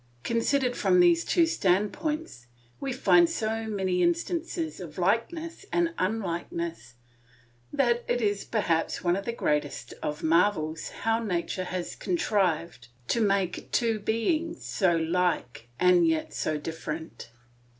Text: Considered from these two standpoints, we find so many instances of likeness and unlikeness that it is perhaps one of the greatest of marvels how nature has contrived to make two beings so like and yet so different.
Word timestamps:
Considered 0.23 0.75
from 0.75 0.99
these 0.99 1.23
two 1.23 1.45
standpoints, 1.45 2.47
we 2.79 2.91
find 2.91 3.29
so 3.29 3.67
many 3.67 4.01
instances 4.01 4.79
of 4.79 4.97
likeness 4.97 5.63
and 5.71 5.93
unlikeness 5.99 6.95
that 7.71 8.03
it 8.07 8.19
is 8.19 8.43
perhaps 8.43 9.03
one 9.03 9.15
of 9.15 9.25
the 9.25 9.31
greatest 9.31 9.93
of 10.01 10.23
marvels 10.23 10.89
how 11.03 11.19
nature 11.23 11.65
has 11.65 11.93
contrived 11.93 12.87
to 13.07 13.21
make 13.21 13.69
two 13.71 13.99
beings 13.99 14.65
so 14.65 14.95
like 14.95 15.67
and 15.79 16.07
yet 16.07 16.33
so 16.33 16.57
different. 16.57 17.29